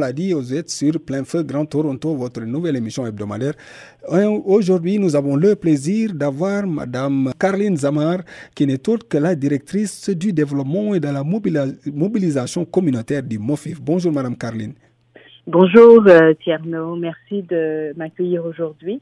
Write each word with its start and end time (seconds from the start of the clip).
L'a 0.00 0.12
dit, 0.12 0.32
vous 0.32 0.52
êtes 0.54 0.70
sur 0.70 0.92
Plein 1.00 1.22
Feu 1.24 1.42
Grand 1.44 1.64
Toronto, 1.66 2.14
votre 2.16 2.40
nouvelle 2.40 2.76
émission 2.76 3.06
hebdomadaire. 3.06 3.52
Aujourd'hui, 4.08 4.98
nous 4.98 5.14
avons 5.14 5.36
le 5.36 5.54
plaisir 5.54 6.12
d'avoir 6.14 6.66
Madame 6.66 7.30
Caroline 7.38 7.76
Zamar, 7.76 8.18
qui 8.54 8.66
n'est 8.66 8.88
autre 8.88 9.06
que 9.06 9.18
la 9.18 9.34
directrice 9.34 10.10
du 10.10 10.32
développement 10.32 10.94
et 10.94 11.00
de 11.00 11.08
la 11.08 11.22
mobilisation 11.22 12.64
communautaire 12.64 13.22
du 13.22 13.38
MOFIF. 13.38 13.80
Bonjour, 13.80 14.12
Madame 14.12 14.36
Caroline. 14.36 14.74
Bonjour, 15.46 16.04
euh, 16.06 16.32
Tierno. 16.42 16.96
Merci 16.96 17.42
de 17.42 17.92
m'accueillir 17.96 18.44
aujourd'hui. 18.44 19.00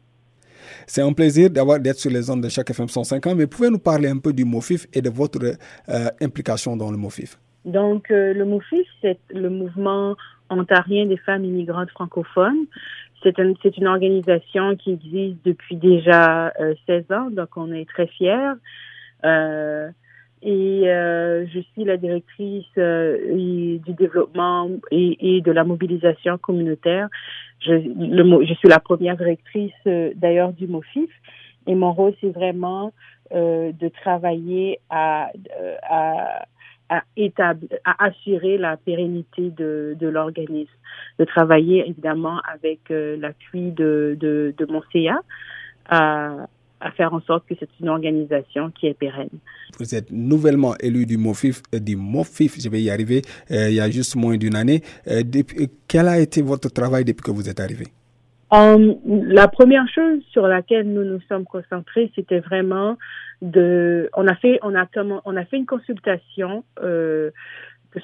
C'est 0.87 1.03
un 1.03 1.13
plaisir 1.13 1.51
d'avoir 1.51 1.81
d'être 1.81 1.99
sur 1.99 2.11
les 2.11 2.31
ondes 2.31 2.43
de 2.43 2.49
chaque 2.49 2.71
FM 2.71 2.89
105 2.89 3.27
ans, 3.27 3.35
mais 3.35 3.47
pouvez 3.47 3.71
nous 3.71 3.79
parler 3.79 4.09
un 4.09 4.19
peu 4.19 4.33
du 4.33 4.45
MOFIF 4.45 4.87
et 4.93 5.03
de 5.03 5.11
votre 5.11 5.41
euh, 5.45 6.09
implication 6.21 6.77
dans 6.77 6.91
le 6.91 6.97
MOFIF 6.97 7.39
Donc, 7.65 8.11
euh, 8.11 8.33
le 8.33 8.45
MOFIF, 8.45 8.87
c'est 9.03 9.19
le 9.31 9.51
mouvement 9.51 10.17
ontarien 10.51 11.07
des 11.07 11.17
femmes 11.17 11.45
immigrantes 11.45 11.91
francophones. 11.91 12.67
C'est 13.23 13.37
une 13.77 13.89
organisation 13.89 14.77
qui 14.77 14.93
existe 14.93 15.45
depuis 15.45 15.77
déjà 15.77 16.53
16 16.87 17.05
euh, 17.11 17.15
ans, 17.15 17.31
donc 17.31 17.57
on 17.57 17.73
est 17.73 17.89
très 17.89 18.07
fiers. 18.07 18.53
et 20.43 20.83
je 21.53 21.61
suis 21.73 21.85
la 21.85 21.97
directrice 21.97 22.73
du 22.77 23.93
développement 23.93 24.71
et, 24.93 25.41
de 25.41 25.51
la 25.51 25.65
mobilisation 25.65 26.39
communautaire 26.39 27.09
je, 27.61 27.73
le, 27.73 28.45
je 28.45 28.55
suis 28.55 28.69
la 28.69 28.79
première 28.79 29.17
directrice 29.17 29.73
euh, 29.87 30.13
d'ailleurs 30.15 30.53
du 30.53 30.67
MOFIF 30.67 31.11
et 31.67 31.75
mon 31.75 31.93
rôle 31.93 32.15
c'est 32.21 32.31
vraiment 32.31 32.93
euh, 33.33 33.73
de 33.73 33.89
travailler 33.89 34.81
à, 34.91 35.31
euh, 35.61 35.77
à, 35.83 36.45
à, 36.89 37.03
assurer 37.99 38.59
la 38.59 38.77
pérennité 38.77 39.51
de, 39.51 39.97
de 39.99 40.09
l'organisme, 40.09 40.71
de 41.19 41.25
travailler 41.25 41.89
évidemment 41.89 42.41
avec 42.53 42.91
euh, 42.91 43.17
l'appui 43.19 43.73
de, 43.73 44.17
de, 44.19 44.55
de 44.57 44.67
mon 44.67 44.83
CA 44.93 45.21
à, 45.89 46.47
à 46.81 46.91
faire 46.93 47.13
en 47.13 47.21
sorte 47.21 47.47
que 47.47 47.55
c'est 47.59 47.69
une 47.81 47.89
organisation 47.89 48.71
qui 48.71 48.87
est 48.87 48.95
pérenne. 48.95 49.29
Vous 49.79 49.95
êtes 49.95 50.11
nouvellement 50.11 50.75
élu 50.81 51.07
du 51.07 51.17
MOFIF, 51.17 51.63
euh, 51.75 51.79
du 51.79 51.97
MOFIF, 51.97 52.61
je 52.61 52.69
vais 52.69 52.83
y 52.83 52.91
arriver, 52.91 53.23
euh, 53.51 53.69
il 53.69 53.77
y 53.77 53.81
a 53.81 53.91
juste 53.91 54.17
moins 54.17 54.37
d'une 54.37 54.57
année. 54.57 54.83
Euh, 55.09 55.23
depuis, 55.25 55.69
quel 55.87 56.09
a 56.09 56.19
été 56.19 56.43
votre 56.43 56.69
travail 56.69 57.05
depuis 57.05 57.23
que 57.23 57.31
vous 57.31 57.49
êtes 57.49 57.61
arrivé? 57.61 57.87
Um, 58.51 58.97
la 59.05 59.47
première 59.47 59.87
chose 59.89 60.23
sur 60.31 60.47
laquelle 60.47 60.91
nous 60.91 61.05
nous 61.05 61.21
sommes 61.29 61.45
concentrés, 61.45 62.11
c'était 62.15 62.41
vraiment 62.41 62.97
de, 63.43 64.09
on 64.17 64.27
a 64.27 64.35
fait, 64.37 64.59
on 64.63 64.75
a 64.75 64.87
on 65.25 65.37
a 65.37 65.45
fait 65.45 65.59
une 65.59 65.67
consultation 65.67 66.65
euh, 66.83 67.31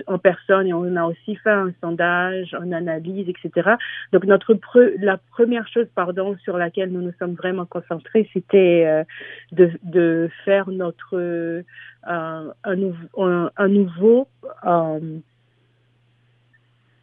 en 0.07 0.19
personne 0.19 0.67
et 0.67 0.73
on 0.73 0.97
a 0.97 1.05
aussi 1.05 1.37
fait 1.37 1.51
un 1.51 1.73
sondage, 1.81 2.55
une 2.63 2.75
analyse, 2.75 3.29
etc. 3.29 3.73
Donc 4.13 4.25
notre 4.25 4.59
la 5.01 5.19
première 5.33 5.67
chose, 5.69 5.87
pardon, 5.95 6.37
sur 6.45 6.57
laquelle 6.57 6.91
nous 6.91 7.03
nous 7.03 7.13
sommes 7.19 7.35
vraiment 7.35 7.67
concentrés, 7.67 8.29
c'était 8.33 8.85
euh, 8.87 9.05
de, 9.53 9.71
de 9.83 10.31
faire 10.45 10.71
notre 10.71 11.17
euh, 11.17 11.63
un, 12.05 12.53
un, 12.65 13.51
un, 13.57 13.69
nouveau 13.69 14.29
euh, 14.67 15.19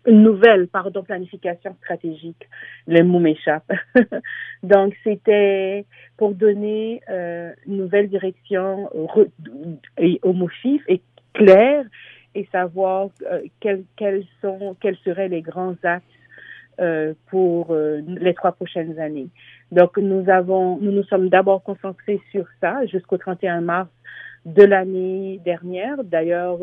une 0.07 0.23
nouvelle, 0.23 0.67
pardon, 0.67 1.03
planification 1.03 1.75
stratégique. 1.83 2.47
Le 2.87 3.03
mot 3.03 3.19
m'échappe. 3.19 3.71
Donc, 4.63 4.95
c'était 5.03 5.85
pour 6.17 6.33
donner 6.33 7.01
euh, 7.09 7.51
une 7.67 7.77
nouvelle 7.77 8.09
direction 8.09 8.89
au, 8.95 9.09
au 10.23 10.49
et 10.87 11.01
claire 11.33 11.85
et 12.33 12.47
savoir 12.51 13.09
euh, 13.29 13.41
quels, 13.59 13.83
quels, 13.95 14.23
sont, 14.41 14.75
quels 14.79 14.97
seraient 14.97 15.27
les 15.27 15.41
grands 15.41 15.75
axes 15.83 16.03
euh, 16.79 17.13
pour 17.29 17.71
euh, 17.71 18.01
les 18.07 18.33
trois 18.33 18.53
prochaines 18.53 18.97
années. 18.99 19.27
Donc, 19.71 19.97
nous 19.97 20.29
avons, 20.29 20.77
nous 20.79 20.91
nous 20.91 21.03
sommes 21.03 21.29
d'abord 21.29 21.63
concentrés 21.63 22.19
sur 22.31 22.45
ça 22.59 22.85
jusqu'au 22.85 23.17
31 23.17 23.61
mars 23.61 23.89
de 24.45 24.63
l'année 24.63 25.39
dernière. 25.45 26.03
D'ailleurs, 26.03 26.59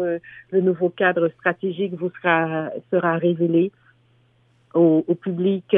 le 0.50 0.60
nouveau 0.60 0.90
cadre 0.90 1.28
stratégique 1.28 1.94
vous 1.94 2.10
sera, 2.20 2.70
sera 2.90 3.16
révélé 3.16 3.70
au, 4.74 5.04
au 5.06 5.14
public 5.14 5.76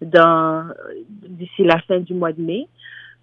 dans, 0.00 0.68
d'ici 1.08 1.64
la 1.64 1.78
fin 1.80 2.00
du 2.00 2.14
mois 2.14 2.32
de 2.32 2.42
mai. 2.42 2.68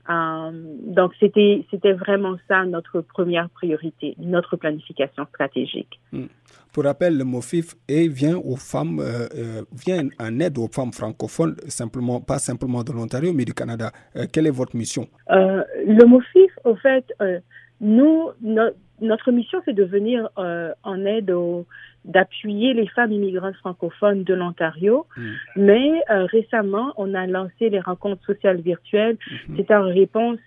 Euh, 0.10 0.52
donc, 0.86 1.14
c'était, 1.20 1.66
c'était 1.72 1.94
vraiment 1.94 2.36
ça 2.48 2.66
notre 2.66 3.02
première 3.02 3.50
priorité, 3.50 4.16
notre 4.18 4.58
planification 4.58 5.26
stratégique. 5.28 6.00
Hmm. 6.12 6.26
Pour 6.74 6.84
rappel, 6.86 7.18
le 7.18 7.24
MOFIF 7.24 7.76
vient 7.88 8.38
aux 8.38 8.56
femmes, 8.56 9.00
euh, 9.00 9.28
euh, 9.36 9.62
vient 9.72 10.10
en 10.20 10.40
aide 10.40 10.58
aux 10.58 10.68
femmes 10.68 10.92
francophones, 10.92 11.56
simplement, 11.68 12.20
pas 12.20 12.40
simplement 12.40 12.84
de 12.84 12.92
l'Ontario, 12.92 13.32
mais 13.32 13.46
du 13.46 13.54
Canada. 13.54 13.92
quelle 14.32 14.48
est 14.48 14.52
votre 14.52 14.76
mission? 14.76 15.08
le 15.30 16.06
MOFIF, 16.06 16.52
au 16.66 16.76
fait, 16.76 17.06
nous, 17.84 18.30
notre 19.02 19.32
mission, 19.32 19.62
c'est 19.66 19.74
de 19.74 19.84
venir 19.84 20.30
en 20.38 21.06
aide 21.06 21.30
aux 21.32 21.66
d'appuyer 22.06 22.74
les 22.74 22.88
femmes 22.88 23.12
immigrantes 23.12 23.56
francophones 23.56 24.24
de 24.24 24.34
l'Ontario. 24.34 25.06
Mm. 25.16 25.22
Mais 25.56 25.92
euh, 26.10 26.26
récemment, 26.26 26.94
on 26.98 27.14
a 27.14 27.26
lancé 27.28 27.70
les 27.70 27.80
rencontres 27.80 28.24
sociales 28.26 28.62
virtuelles. 28.62 29.16
Mm-hmm. 29.16 29.56
C'est 29.58 29.74
en 29.74 29.84
réponse 29.84 30.40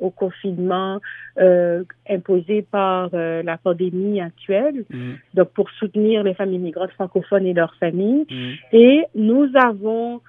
au 0.00 0.10
confinement 0.10 1.00
euh, 1.38 1.84
imposé 2.08 2.62
par 2.62 3.10
euh, 3.14 3.42
la 3.42 3.56
pandémie 3.56 4.20
actuelle. 4.20 4.84
Mm. 4.90 5.12
Donc, 5.34 5.50
pour 5.50 5.70
soutenir 5.70 6.22
les 6.22 6.34
femmes 6.34 6.52
immigrantes 6.52 6.92
francophones 6.92 7.46
et 7.46 7.54
leurs 7.54 7.74
familles. 7.76 8.26
Mm. 8.30 8.50
Et 8.72 9.04
nous 9.14 9.48
avons 9.54 10.20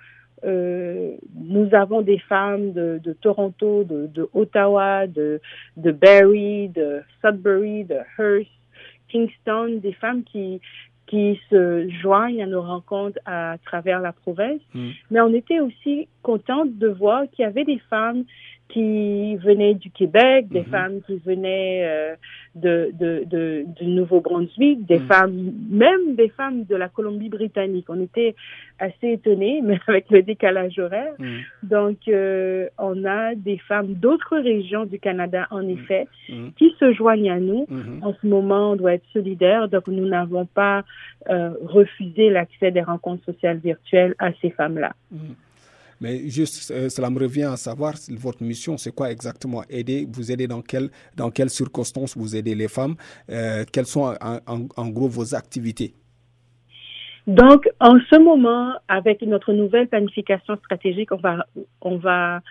euh, 0.44 1.16
nous 1.36 1.70
avons 1.74 2.02
des 2.02 2.20
femmes 2.20 2.74
de, 2.74 3.00
de 3.04 3.14
Toronto, 3.14 3.84
de, 3.84 4.08
de, 4.08 4.30
Ottawa, 4.34 5.08
de, 5.08 5.40
de 5.78 5.92
Barrie, 5.92 6.70
de 6.70 7.02
Sudbury, 7.22 7.86
de 7.86 7.98
Hearst, 8.18 8.50
Kingston, 9.10 9.80
des 9.82 9.94
femmes 9.94 10.24
qui 10.24 10.62
qui 11.12 11.42
se 11.50 11.90
joignent 12.02 12.42
à 12.42 12.46
nos 12.46 12.62
rencontres 12.62 13.20
à 13.26 13.58
travers 13.66 14.00
la 14.00 14.14
province. 14.14 14.62
Mm. 14.74 14.92
Mais 15.12 15.20
on 15.20 15.34
était 15.34 15.60
aussi 15.60 16.08
contente 16.24 16.78
de 16.78 16.88
voir 16.88 17.24
qu'il 17.30 17.44
y 17.44 17.46
avait 17.46 17.66
des 17.66 17.82
femmes 17.90 18.24
qui 18.72 19.36
venaient 19.38 19.74
du 19.74 19.90
Québec, 19.92 20.48
des 20.50 20.62
mm-hmm. 20.62 20.66
femmes 20.66 21.02
qui 21.06 21.18
venaient 21.26 21.84
euh, 21.84 22.16
de, 22.56 22.92
de, 22.94 23.24
de, 23.26 23.66
du 23.80 23.86
Nouveau-Brunswick, 23.86 24.86
des 24.86 25.00
mm. 25.00 25.08
femmes, 25.08 25.52
même 25.70 26.16
des 26.16 26.30
femmes 26.30 26.66
de 26.66 26.76
la 26.76 26.90
Colombie-Britannique. 26.90 27.86
On 27.90 28.02
était 28.02 28.36
assez 28.80 29.12
étonnés, 29.14 29.62
mais 29.64 29.80
avec 29.88 30.10
le 30.10 30.22
décalage 30.22 30.78
horaire. 30.80 31.14
Mm. 31.20 31.38
Donc, 31.64 31.98
euh, 32.08 32.68
on 32.78 33.06
a 33.06 33.36
des 33.36 33.58
femmes 33.58 33.94
d'autres 33.94 34.38
régions 34.38 34.86
du 34.86 35.00
Canada, 35.00 35.48
en 35.52 35.68
effet, 35.68 36.08
qui 36.58 36.74
se 36.80 36.94
joignent 36.94 37.32
à 37.32 37.40
nous. 37.40 37.68
En 38.02 38.14
ce 38.22 38.28
moment, 38.28 38.72
on 38.72 38.76
doit 38.76 38.94
être 38.94 39.06
solidaires, 39.14 39.68
donc 39.68 39.88
nous 39.88 40.08
n'avons 40.08 40.46
pas 40.46 40.84
euh, 41.30 41.52
refusé 41.62 42.30
l'accès 42.30 42.72
des 42.72 42.82
rencontres 42.82 43.26
sociales 43.26 43.58
virtuelles 43.58 44.16
à 44.20 44.32
ces 44.42 44.50
femmes-là. 44.50 44.94
Mais 46.02 46.28
juste, 46.28 46.72
euh, 46.72 46.90
cela 46.90 47.10
me 47.12 47.20
revient 47.20 47.44
à 47.44 47.58
savoir 47.58 47.94
votre 48.10 48.44
mission, 48.44 48.76
c'est 48.76 48.94
quoi 48.94 49.12
exactement? 49.12 49.62
Aider, 49.70 50.08
vous 50.12 50.32
aider 50.32 50.48
dans, 50.48 50.62
quelle 50.62 50.90
dans 51.16 51.30
quelles 51.30 51.52
circonstances 51.52 52.18
vous 52.18 52.36
aidez 52.36 52.56
les 52.56 52.68
femmes? 52.68 52.96
Euh, 53.30 53.64
Quelles 53.72 53.86
sont 53.86 54.16
en, 54.18 54.90
gros 54.90 55.08
vos 55.08 55.36
activités? 55.36 55.94
Donc, 57.28 57.70
en 57.80 58.00
ce 58.10 58.18
moment, 58.18 58.74
avec 58.88 59.22
notre 59.22 59.54
nouvelle 59.54 59.88
planification 59.88 60.58
stratégique, 60.58 61.12
on 61.12 61.18
va, 61.18 61.46
on 61.82 61.98
va 61.98 62.42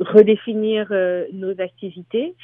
redéfinir 0.00 0.88
euh, 0.90 1.24
nos 1.32 1.58
activités, 1.60 2.34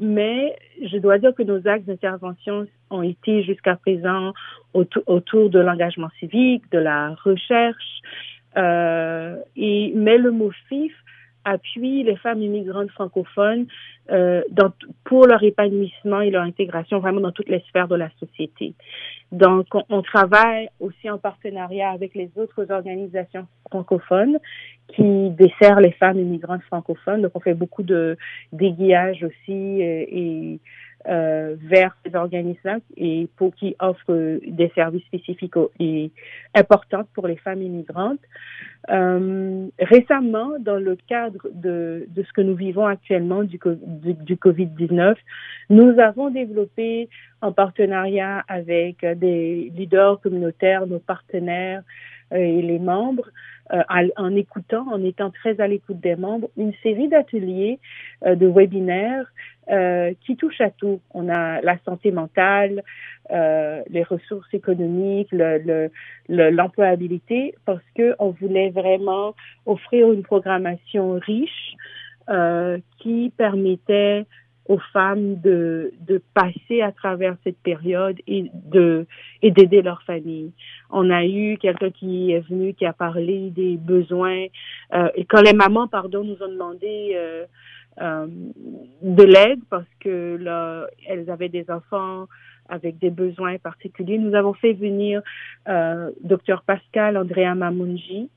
mais 0.00 0.56
je 0.80 0.96
dois 0.98 1.18
dire 1.18 1.34
que 1.34 1.42
nos 1.42 1.66
axes 1.66 1.84
d'intervention 1.86 2.68
ont 2.90 3.02
été 3.02 3.42
jusqu'à 3.42 3.74
présent 3.74 4.32
autour 4.74 5.50
de 5.50 5.58
l'engagement 5.58 6.08
civique, 6.20 6.62
de 6.70 6.78
la 6.78 7.16
recherche, 7.24 8.00
et, 9.90 9.94
mais 9.94 10.18
le 10.18 10.30
mot 10.30 10.50
FIF 10.68 10.92
appuie 11.44 12.02
les 12.02 12.16
femmes 12.16 12.42
immigrantes 12.42 12.90
francophones 12.90 13.66
euh, 14.10 14.42
dans, 14.50 14.72
pour 15.04 15.26
leur 15.26 15.42
épanouissement 15.42 16.20
et 16.20 16.30
leur 16.30 16.42
intégration 16.42 16.98
vraiment 16.98 17.20
dans 17.20 17.32
toutes 17.32 17.48
les 17.48 17.60
sphères 17.68 17.88
de 17.88 17.94
la 17.96 18.10
société. 18.18 18.74
Donc, 19.32 19.66
on, 19.88 20.02
travaille 20.02 20.68
aussi 20.80 21.08
en 21.08 21.18
partenariat 21.18 21.90
avec 21.90 22.14
les 22.14 22.30
autres 22.36 22.70
organisations 22.70 23.46
francophones 23.70 24.38
qui 24.88 25.30
desserrent 25.30 25.80
les 25.80 25.92
femmes 25.92 26.18
immigrantes 26.18 26.62
francophones. 26.62 27.22
Donc, 27.22 27.32
on 27.34 27.40
fait 27.40 27.54
beaucoup 27.54 27.84
de 27.84 28.18
d'aiguillage 28.52 29.22
aussi 29.22 29.82
euh, 29.82 30.04
et 30.08 30.58
euh, 31.08 31.56
vers 31.62 31.96
ces 32.04 32.14
organismes 32.14 32.80
et 32.96 33.28
pour 33.36 33.54
qui 33.54 33.74
offrent 33.80 34.40
des 34.46 34.70
services 34.74 35.04
spécifiques 35.04 35.54
et 35.78 36.10
importants 36.54 37.04
pour 37.14 37.26
les 37.26 37.36
femmes 37.36 37.62
immigrantes. 37.62 38.20
Euh, 38.90 39.66
récemment, 39.78 40.58
dans 40.60 40.76
le 40.76 40.96
cadre 41.08 41.48
de, 41.52 42.06
de, 42.08 42.22
ce 42.22 42.32
que 42.32 42.42
nous 42.42 42.54
vivons 42.54 42.86
actuellement 42.86 43.42
du, 43.44 43.58
du, 43.82 44.14
du 44.14 44.36
COVID-19, 44.36 45.16
nous 45.70 45.98
avons 45.98 46.30
développé 46.30 47.08
en 47.40 47.52
partenariat 47.52 48.44
avec 48.48 49.04
des 49.04 49.72
leaders 49.74 50.20
communautaires, 50.20 50.86
nos 50.86 50.98
partenaires 50.98 51.82
euh, 52.32 52.36
et 52.36 52.62
les 52.62 52.78
membres, 52.78 53.28
euh, 53.72 53.82
en 54.16 54.34
écoutant, 54.34 54.86
en 54.90 55.02
étant 55.04 55.30
très 55.30 55.60
à 55.60 55.66
l'écoute 55.66 56.00
des 56.00 56.16
membres, 56.16 56.50
une 56.56 56.72
série 56.82 57.08
d'ateliers, 57.08 57.78
euh, 58.26 58.34
de 58.34 58.46
webinaires 58.46 59.26
euh, 59.70 60.12
qui 60.24 60.36
touchent 60.36 60.60
à 60.60 60.70
tout. 60.70 61.00
On 61.14 61.28
a 61.28 61.60
la 61.60 61.78
santé 61.84 62.10
mentale, 62.10 62.82
euh, 63.30 63.82
les 63.88 64.02
ressources 64.02 64.52
économiques, 64.52 65.28
l'employabilité, 66.28 67.36
le, 67.36 67.46
le, 67.46 67.54
parce 67.64 67.84
que 67.94 68.14
on 68.18 68.30
voulait 68.30 68.70
vraiment 68.70 69.34
offrir 69.66 70.12
une 70.12 70.22
programmation 70.22 71.12
riche 71.12 71.76
euh, 72.28 72.78
qui 72.98 73.32
permettait 73.36 74.26
aux 74.66 74.78
femmes 74.92 75.40
de, 75.40 75.92
de 76.00 76.22
passer 76.34 76.80
à 76.80 76.92
travers 76.92 77.36
cette 77.42 77.58
période 77.58 78.18
et 78.26 78.50
de 78.52 79.06
et 79.42 79.50
d'aider 79.50 79.82
leur 79.82 80.02
famille. 80.02 80.52
On 80.90 81.10
a 81.10 81.24
eu 81.24 81.58
quelqu'un 81.58 81.90
qui 81.90 82.30
est 82.32 82.40
venu 82.48 82.74
qui 82.74 82.86
a 82.86 82.92
parlé 82.92 83.50
des 83.50 83.76
besoins 83.76 84.46
euh, 84.94 85.08
et 85.14 85.24
quand 85.24 85.42
les 85.42 85.54
mamans 85.54 85.88
pardon 85.88 86.22
nous 86.22 86.40
ont 86.42 86.52
demandé 86.52 87.16
euh, 88.00 88.26
de 89.02 89.22
l'aide 89.22 89.60
parce 89.68 89.88
que 90.00 90.36
là 90.36 90.86
elles 91.08 91.30
avaient 91.30 91.48
des 91.48 91.70
enfants 91.70 92.26
avec 92.68 92.98
des 92.98 93.10
besoins 93.10 93.58
particuliers. 93.58 94.18
Nous 94.18 94.34
avons 94.34 94.54
fait 94.54 94.72
venir 94.72 95.22
euh, 95.68 96.10
docteur 96.22 96.62
Pascal 96.62 97.16
Andrea 97.16 97.54
Mamunji, 97.54 98.30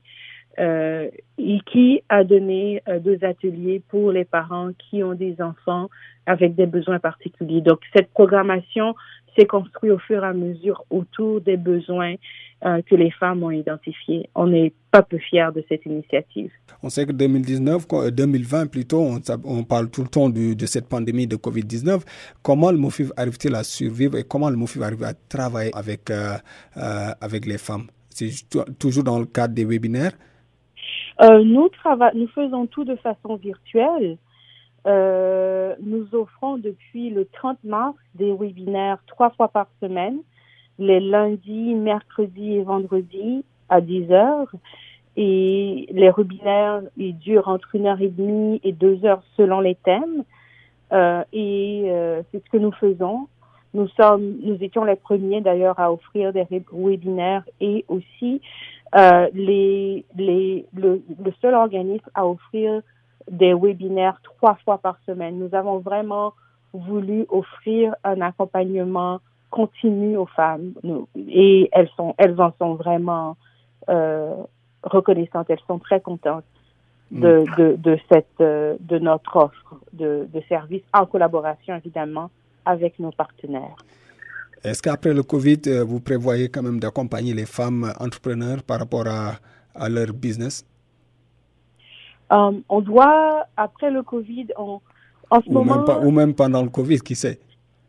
euh, 0.58 1.08
qui 1.36 2.02
a 2.08 2.22
donné 2.22 2.82
euh, 2.88 3.00
deux 3.00 3.18
ateliers 3.24 3.82
pour 3.88 4.12
les 4.12 4.24
parents 4.24 4.70
qui 4.78 5.02
ont 5.02 5.14
des 5.14 5.40
enfants 5.40 5.88
avec 6.26 6.54
des 6.54 6.66
besoins 6.66 7.00
particuliers. 7.00 7.60
Donc, 7.60 7.80
cette 7.94 8.10
programmation 8.10 8.94
s'est 9.36 9.46
construite 9.46 9.90
au 9.90 9.98
fur 9.98 10.22
et 10.22 10.26
à 10.28 10.32
mesure 10.32 10.84
autour 10.90 11.40
des 11.40 11.56
besoins 11.56 12.14
euh, 12.64 12.82
que 12.82 12.94
les 12.94 13.10
femmes 13.10 13.42
ont 13.42 13.50
identifiés. 13.50 14.28
On 14.34 14.46
n'est 14.46 14.72
pas 14.92 15.02
peu 15.02 15.18
fiers 15.18 15.48
de 15.54 15.64
cette 15.68 15.86
initiative. 15.86 16.52
On 16.84 16.90
sait 16.90 17.06
que 17.06 17.12
2019, 17.12 17.86
2020 18.12 18.66
plutôt, 18.70 19.08
on, 19.46 19.64
parle 19.64 19.88
tout 19.88 20.02
le 20.02 20.08
temps 20.08 20.28
de, 20.28 20.66
cette 20.66 20.86
pandémie 20.86 21.26
de 21.26 21.36
Covid-19. 21.36 22.02
Comment 22.42 22.70
le 22.70 22.76
MOFIV 22.76 23.10
arrive-t-il 23.16 23.54
à 23.54 23.64
survivre 23.64 24.18
et 24.18 24.24
comment 24.24 24.50
le 24.50 24.56
MOFIV 24.56 24.82
arrive 24.82 25.02
à 25.04 25.14
travailler 25.14 25.70
avec, 25.74 26.10
euh, 26.10 26.34
euh, 26.76 27.08
avec 27.22 27.46
les 27.46 27.56
femmes? 27.56 27.86
C'est 28.10 28.28
toujours 28.78 29.02
dans 29.02 29.18
le 29.18 29.24
cadre 29.24 29.54
des 29.54 29.64
webinaires? 29.64 30.12
Euh, 31.22 31.42
nous, 31.42 31.70
nous 32.16 32.28
faisons 32.28 32.66
tout 32.66 32.84
de 32.84 32.96
façon 32.96 33.36
virtuelle. 33.36 34.18
Euh, 34.86 35.74
nous 35.82 36.06
offrons 36.12 36.58
depuis 36.58 37.08
le 37.08 37.24
30 37.24 37.64
mars 37.64 37.96
des 38.14 38.30
webinaires 38.30 38.98
trois 39.06 39.30
fois 39.30 39.48
par 39.48 39.68
semaine, 39.80 40.18
les 40.78 41.00
lundis, 41.00 41.74
mercredis 41.76 42.56
et 42.56 42.62
vendredis 42.62 43.42
à 43.70 43.80
10 43.80 44.12
heures. 44.12 44.52
Et 45.16 45.86
les 45.92 46.10
webinaires 46.10 46.82
ils 46.96 47.16
durent 47.18 47.48
entre 47.48 47.74
une 47.74 47.86
heure 47.86 48.00
et 48.00 48.08
demie 48.08 48.60
et 48.64 48.72
deux 48.72 49.04
heures 49.04 49.22
selon 49.36 49.60
les 49.60 49.76
thèmes. 49.76 50.24
Euh, 50.92 51.22
et 51.32 51.84
euh, 51.86 52.22
c'est 52.30 52.44
ce 52.44 52.50
que 52.50 52.56
nous 52.56 52.72
faisons. 52.72 53.28
Nous 53.74 53.88
sommes, 53.88 54.36
nous 54.42 54.56
étions 54.62 54.84
les 54.84 54.96
premiers 54.96 55.40
d'ailleurs 55.40 55.78
à 55.80 55.92
offrir 55.92 56.32
des 56.32 56.46
webinaires 56.72 57.44
et 57.60 57.84
aussi 57.88 58.40
euh, 58.94 59.28
les, 59.34 60.04
les, 60.16 60.64
le, 60.74 61.02
le, 61.24 61.32
seul 61.42 61.54
organisme 61.54 62.08
à 62.14 62.26
offrir 62.26 62.82
des 63.28 63.52
webinaires 63.52 64.20
trois 64.22 64.54
fois 64.64 64.78
par 64.78 64.96
semaine. 65.06 65.38
Nous 65.38 65.54
avons 65.56 65.78
vraiment 65.78 66.34
voulu 66.72 67.26
offrir 67.28 67.96
un 68.04 68.20
accompagnement 68.20 69.20
continu 69.50 70.16
aux 70.16 70.26
femmes 70.26 70.72
et 71.16 71.68
elles 71.72 71.88
sont 71.96 72.14
elles 72.18 72.40
en 72.40 72.52
sont 72.58 72.74
vraiment 72.74 73.36
euh, 73.88 74.34
reconnaissantes 74.84 75.50
elles 75.50 75.66
sont 75.66 75.78
très 75.78 76.00
contentes 76.00 76.44
de, 77.10 77.40
mm. 77.40 77.56
de, 77.58 77.76
de 77.76 77.98
cette 78.08 78.40
euh, 78.40 78.76
de 78.80 78.98
notre 78.98 79.36
offre 79.36 79.80
de, 79.92 80.26
de 80.32 80.40
services 80.48 80.82
en 80.92 81.06
collaboration 81.06 81.76
évidemment 81.76 82.30
avec 82.64 82.98
nos 82.98 83.10
partenaires. 83.10 83.76
Est-ce 84.62 84.80
qu'après 84.80 85.12
le 85.12 85.22
Covid, 85.22 85.60
euh, 85.66 85.84
vous 85.84 86.00
prévoyez 86.00 86.48
quand 86.48 86.62
même 86.62 86.80
d'accompagner 86.80 87.34
les 87.34 87.44
femmes 87.44 87.92
entrepreneurs 88.00 88.62
par 88.62 88.78
rapport 88.78 89.06
à, 89.06 89.34
à 89.74 89.90
leur 89.90 90.10
business? 90.14 90.64
Um, 92.30 92.62
On 92.70 92.80
doit, 92.80 93.46
après 93.58 93.90
le 93.90 94.02
Covid, 94.02 94.46
on, 94.56 94.80
en 95.28 95.42
ce 95.42 95.50
ou 95.50 95.52
moment... 95.52 95.76
Même 95.76 95.84
pas, 95.84 95.98
ou 96.00 96.10
même 96.10 96.34
pendant 96.34 96.62
le 96.62 96.70
Covid, 96.70 97.00
qui 97.00 97.14
sait? 97.14 97.38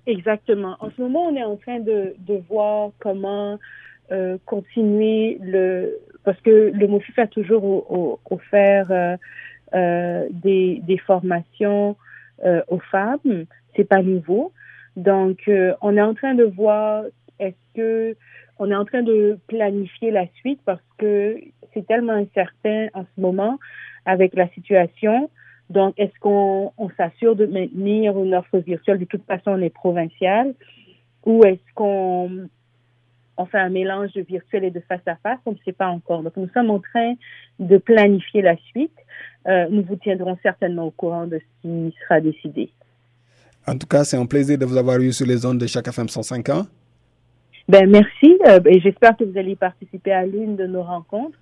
Exactement. 0.06 0.76
En 0.82 0.90
ce 0.92 1.02
moment, 1.02 1.28
on 1.30 1.36
est 1.38 1.44
en 1.46 1.56
train 1.56 1.80
de, 1.80 2.14
de 2.20 2.42
voir 2.50 2.92
comment 3.00 3.58
euh, 4.12 4.38
continuer 4.46 5.38
le... 5.42 5.98
Parce 6.26 6.40
que 6.42 6.72
le 6.74 6.88
MOFIF 6.88 7.18
a 7.20 7.28
toujours 7.28 8.20
offert 8.30 8.88
euh, 8.90 9.16
euh, 9.74 10.28
des, 10.32 10.82
des 10.84 10.98
formations 10.98 11.96
euh, 12.44 12.62
aux 12.68 12.80
femmes. 12.80 13.46
C'est 13.76 13.84
pas 13.84 14.02
nouveau. 14.02 14.52
Donc, 14.96 15.40
euh, 15.48 15.74
on 15.82 15.98
est 15.98 16.02
en 16.02 16.14
train 16.14 16.34
de 16.34 16.44
voir 16.44 17.04
est-ce 17.40 17.56
que 17.76 18.16
on 18.58 18.72
est 18.72 18.76
en 18.76 18.86
train 18.86 19.04
de 19.04 19.38
planifier 19.48 20.12
la 20.12 20.28
suite 20.36 20.60
parce 20.66 20.82
que 20.98 21.38
c'est 21.74 21.86
tellement 21.86 22.14
incertain 22.14 22.88
en 22.94 23.04
ce 23.04 23.22
moment 23.22 23.60
avec 24.06 24.34
la 24.34 24.48
situation. 24.50 25.30
Donc, 25.70 25.94
est-ce 25.98 26.18
qu'on 26.20 26.72
on, 26.78 26.90
s'assure 26.92 27.36
de 27.36 27.46
maintenir 27.46 28.18
une 28.18 28.34
offre 28.34 28.60
virtuelle? 28.60 29.00
De 29.00 29.06
toute 29.06 29.26
façon, 29.26 29.52
on 29.52 29.62
est 29.62 29.74
provincial. 29.74 30.54
Ou 31.26 31.44
est-ce 31.44 31.74
qu'on 31.74 32.48
on 33.38 33.46
fait 33.46 33.60
un 33.60 33.70
mélange 33.70 34.14
de 34.14 34.22
virtuel 34.22 34.64
et 34.64 34.72
de 34.72 34.80
face 34.82 35.06
à 35.06 35.16
face? 35.16 35.40
On 35.46 35.52
ne 35.52 35.58
sait 35.66 35.74
pas 35.74 35.88
encore. 35.88 36.24
Donc, 36.24 36.38
nous 36.38 36.50
sommes 36.54 36.70
en 36.70 36.80
train 36.80 37.16
de 37.60 37.78
planifier 37.78 38.42
la 38.42 38.56
suite. 38.72 38.96
Euh, 39.48 39.68
nous 39.70 39.84
vous 39.84 39.96
tiendrons 39.96 40.38
certainement 40.42 40.86
au 40.86 40.92
courant 40.92 41.28
de 41.28 41.40
ce 41.40 41.62
qui 41.62 41.96
sera 42.04 42.20
décidé. 42.20 42.70
En 43.68 43.78
tout 43.78 43.88
cas, 43.88 44.04
c'est 44.04 44.18
un 44.18 44.26
plaisir 44.26 44.58
de 44.58 44.66
vous 44.66 44.78
avoir 44.78 45.00
eu 45.00 45.12
sur 45.12 45.26
les 45.26 45.46
ondes 45.46 45.60
de 45.60 45.68
chaque 45.68 45.88
FM 45.88 46.08
105 46.08 46.50
ans. 46.50 46.66
Ben, 47.68 47.90
merci. 47.90 48.38
Euh, 48.48 48.60
et 48.66 48.80
j'espère 48.80 49.18
que 49.18 49.24
vous 49.24 49.38
allez 49.38 49.56
participer 49.56 50.12
à 50.12 50.26
l'une 50.26 50.56
de 50.56 50.68
nos 50.68 50.84
rencontres 50.84 51.38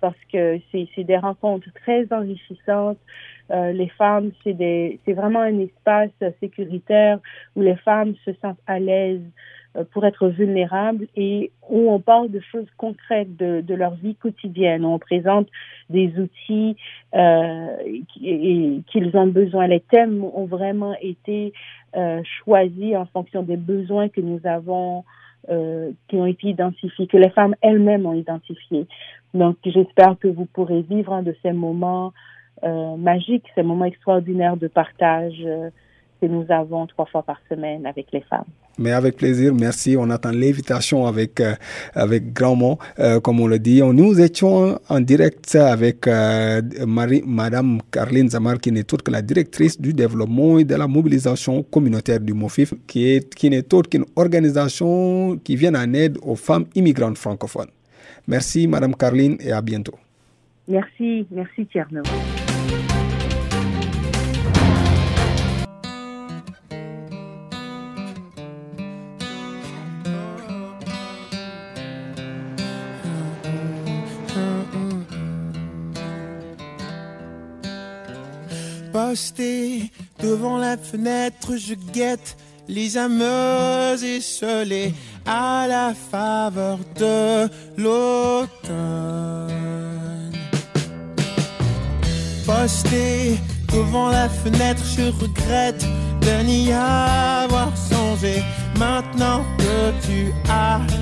parce 0.00 0.16
que 0.32 0.58
c'est 0.70 1.04
des 1.04 1.16
rencontres 1.16 1.68
très 1.82 2.06
enrichissantes. 2.10 2.98
Euh, 3.50 3.72
les 3.72 3.88
femmes, 3.90 4.30
c'est 4.44 5.12
vraiment 5.12 5.40
un 5.40 5.58
espace 5.60 6.10
sécuritaire 6.40 7.18
où 7.54 7.62
les 7.62 7.76
femmes 7.76 8.14
se 8.24 8.32
sentent 8.42 8.60
à 8.66 8.78
l'aise 8.78 9.22
pour 9.84 10.04
être 10.04 10.28
vulnérables 10.28 11.06
et 11.16 11.50
où 11.68 11.90
on 11.90 12.00
parle 12.00 12.30
de 12.30 12.40
choses 12.40 12.66
concrètes 12.76 13.36
de, 13.36 13.60
de 13.60 13.74
leur 13.74 13.94
vie 13.94 14.14
quotidienne. 14.14 14.84
On 14.84 14.98
présente 14.98 15.48
des 15.90 16.12
outils 16.18 16.76
euh, 17.14 17.76
qu'ils 18.14 19.10
ont 19.14 19.26
besoin. 19.26 19.66
Les 19.66 19.80
thèmes 19.80 20.24
ont 20.24 20.46
vraiment 20.46 20.94
été 21.00 21.52
euh, 21.96 22.22
choisis 22.44 22.96
en 22.96 23.06
fonction 23.06 23.42
des 23.42 23.56
besoins 23.56 24.08
que 24.08 24.20
nous 24.20 24.40
avons, 24.44 25.04
euh, 25.48 25.90
qui 26.08 26.16
ont 26.16 26.26
été 26.26 26.48
identifiés, 26.48 27.06
que 27.06 27.16
les 27.16 27.30
femmes 27.30 27.54
elles-mêmes 27.62 28.06
ont 28.06 28.14
identifiés. 28.14 28.86
Donc, 29.34 29.56
j'espère 29.64 30.18
que 30.18 30.28
vous 30.28 30.46
pourrez 30.46 30.82
vivre 30.82 31.12
un 31.12 31.22
de 31.22 31.36
ces 31.42 31.52
moments 31.52 32.12
euh, 32.64 32.96
magiques, 32.96 33.44
ces 33.54 33.62
moments 33.62 33.84
extraordinaires 33.84 34.56
de 34.56 34.68
partage 34.68 35.34
euh, 35.44 35.70
que 36.20 36.26
nous 36.26 36.46
avons 36.48 36.86
trois 36.86 37.06
fois 37.06 37.22
par 37.22 37.38
semaine 37.48 37.86
avec 37.86 38.12
les 38.12 38.22
femmes. 38.22 38.46
Mais 38.78 38.92
avec 38.92 39.16
plaisir, 39.16 39.54
merci. 39.54 39.96
On 39.98 40.10
attend 40.10 40.32
l'invitation 40.32 41.06
avec 41.06 41.40
euh, 41.40 41.54
avec 41.94 42.32
grand 42.32 42.56
mot, 42.56 42.78
euh, 42.98 43.20
comme 43.20 43.40
on 43.40 43.46
le 43.46 43.58
dit. 43.58 43.80
Nous 43.82 44.20
étions 44.20 44.78
en 44.88 45.00
direct 45.00 45.54
avec 45.54 46.06
euh, 46.06 46.60
Marie, 46.86 47.22
Madame 47.26 47.80
Carline 47.90 48.28
Zamar, 48.28 48.58
qui 48.58 48.70
n'est 48.72 48.92
autre 48.92 49.02
que 49.04 49.10
la 49.10 49.22
directrice 49.22 49.80
du 49.80 49.94
développement 49.94 50.58
et 50.58 50.64
de 50.64 50.74
la 50.74 50.86
mobilisation 50.86 51.62
communautaire 51.62 52.20
du 52.20 52.34
MOFIF, 52.34 52.74
qui 52.86 53.08
est 53.08 53.34
qui 53.34 53.48
n'est 53.48 53.72
autre 53.72 53.88
qu'une 53.88 54.04
organisation 54.14 55.38
qui 55.42 55.56
vient 55.56 55.74
en 55.74 55.92
aide 55.94 56.18
aux 56.22 56.36
femmes 56.36 56.66
immigrantes 56.74 57.18
francophones. 57.18 57.70
Merci, 58.28 58.66
Madame 58.66 58.94
Carline, 58.94 59.36
et 59.40 59.52
à 59.52 59.62
bientôt. 59.62 59.94
Merci, 60.68 61.26
merci 61.30 61.66
Tierno. 61.66 62.02
Posté 78.96 79.92
devant 80.22 80.56
la 80.56 80.78
fenêtre, 80.78 81.58
je 81.58 81.74
guette 81.92 82.34
les 82.66 82.96
âmes 82.96 83.20
esselées 84.02 84.94
à 85.26 85.66
la 85.68 85.92
faveur 85.92 86.78
de 86.98 87.46
l'automne. 87.76 88.72
Posté 92.46 93.38
devant 93.70 94.08
la 94.08 94.30
fenêtre, 94.30 94.82
je 94.96 95.10
regrette 95.20 95.84
de 96.22 96.42
n'y 96.44 96.72
avoir 96.72 97.76
songé. 97.76 98.42
Maintenant 98.78 99.44
que 99.58 100.06
tu 100.06 100.32
abandonnes 100.48 100.95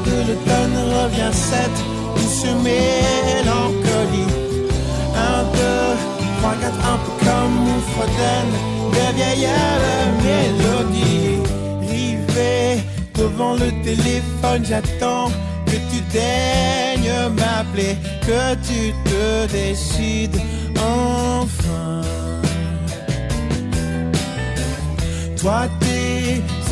de 0.00 0.16
l'automne 0.26 0.78
revient 0.96 1.32
cette 1.32 1.80
douce 2.16 2.44
mélancolie. 2.62 4.34
Un, 5.14 5.42
deux, 5.56 5.90
trois, 6.38 6.54
quatre, 6.60 6.82
un 6.92 6.98
peu 7.04 7.14
comme 7.24 7.56
on 7.74 7.80
fredonne 7.92 8.54
de 8.94 9.06
vieilles 9.16 9.48
mélodies. 10.24 11.40
Rivé 11.90 12.82
devant 13.14 13.54
le 13.54 13.70
téléphone, 13.82 14.64
j'attends 14.64 15.30
que 15.66 15.76
tu 15.90 16.00
daignes 16.12 17.14
m'appeler, 17.36 17.96
que 18.26 18.54
tu 18.66 18.92
te 19.04 19.46
décides 19.52 20.40
enfin. 20.76 22.02
Toi, 25.40 25.68
tes 25.80 26.07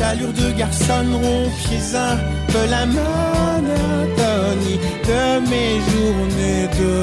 allures 0.01 0.33
de 0.33 0.51
garçon 0.51 1.05
rompiez 1.13 1.95
un 1.95 2.17
peu 2.51 2.65
la 2.69 2.85
monotonie 2.85 4.79
de 5.09 5.39
mes 5.49 5.79
journées, 5.89 6.67
de 6.79 6.95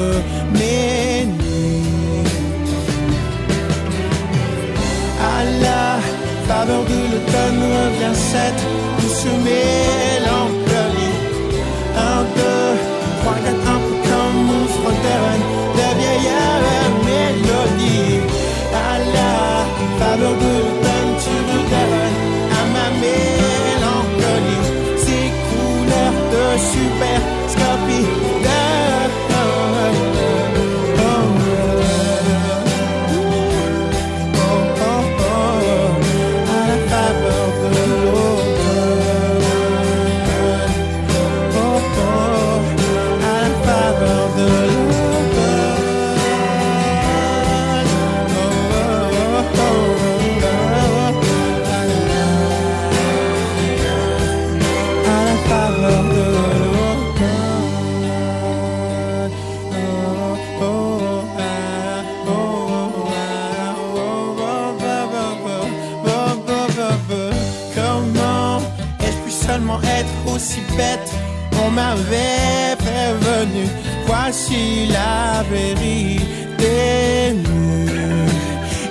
mes 0.53 1.25
nuits. 1.25 2.25
À 5.21 5.43
la 5.61 5.99
faveur 6.47 6.83
de 6.83 6.99
l'automne 7.11 7.63
revient 7.77 8.15
cette 8.15 8.63
douce 8.99 9.25